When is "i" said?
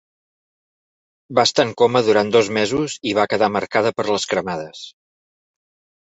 3.09-3.13